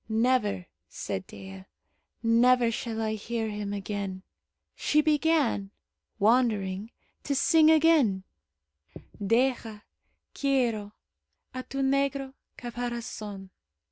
"Never," 0.09 0.65
said 0.89 1.27
Dea, 1.27 1.65
"never 2.23 2.71
shall 2.71 2.99
I 2.99 3.13
hear 3.13 3.49
him 3.49 3.71
again." 3.71 4.23
She 4.75 4.99
began, 4.99 5.69
wandering, 6.17 6.89
to 7.23 7.35
sing 7.35 7.69
again: 7.69 8.23
"Deja, 9.23 9.83
quiero, 10.33 10.93
A 11.53 11.61
tu 11.61 11.83
negro 11.83 12.33
Caparazon." 12.57 13.51